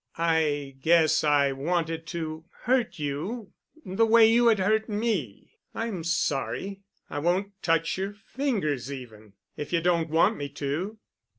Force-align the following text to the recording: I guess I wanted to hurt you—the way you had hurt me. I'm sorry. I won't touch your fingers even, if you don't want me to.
I 0.17 0.77
guess 0.81 1.23
I 1.23 1.51
wanted 1.51 2.07
to 2.07 2.45
hurt 2.63 2.97
you—the 2.97 4.03
way 4.07 4.27
you 4.31 4.47
had 4.47 4.57
hurt 4.57 4.89
me. 4.89 5.59
I'm 5.75 6.03
sorry. 6.03 6.81
I 7.07 7.19
won't 7.19 7.53
touch 7.61 7.99
your 7.99 8.13
fingers 8.15 8.91
even, 8.91 9.33
if 9.57 9.71
you 9.71 9.79
don't 9.79 10.09
want 10.09 10.37
me 10.37 10.49
to. 10.49 10.97